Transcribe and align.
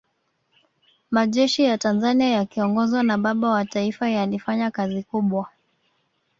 majeshi 1.11 1.63
ya 1.63 1.77
tanzania 1.77 2.29
yakiongozwa 2.29 3.03
na 3.03 3.17
baba 3.17 3.49
wa 3.49 3.65
taifa 3.65 4.09
yalifanya 4.09 4.71
kazi 4.71 5.03
kubwa 5.03 5.49